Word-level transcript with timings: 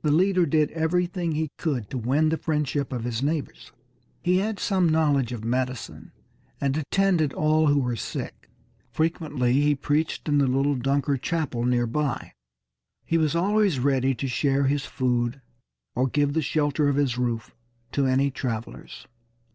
The 0.00 0.10
leader 0.10 0.46
did 0.46 0.70
everything 0.70 1.32
he 1.32 1.50
could 1.58 1.90
to 1.90 1.98
win 1.98 2.30
the 2.30 2.38
friendship 2.38 2.94
of 2.94 3.04
his 3.04 3.22
neighbors. 3.22 3.72
He 4.22 4.38
had 4.38 4.58
some 4.58 4.88
knowledge 4.88 5.32
of 5.32 5.44
medicine, 5.44 6.12
and 6.62 6.78
attended 6.78 7.34
all 7.34 7.66
who 7.66 7.80
were 7.80 7.94
sick. 7.94 8.48
Frequently 8.90 9.52
he 9.60 9.74
preached 9.74 10.30
in 10.30 10.38
the 10.38 10.46
little 10.46 10.76
Dunker 10.76 11.18
chapel 11.18 11.64
near 11.66 11.86
by. 11.86 12.32
He 13.04 13.18
was 13.18 13.36
always 13.36 13.78
ready 13.78 14.14
to 14.14 14.26
share 14.28 14.64
his 14.64 14.86
food 14.86 15.42
or 15.94 16.06
give 16.06 16.32
the 16.32 16.40
shelter 16.40 16.88
of 16.88 16.96
his 16.96 17.18
roof 17.18 17.54
to 17.92 18.06
any 18.06 18.30
travelers. 18.30 19.06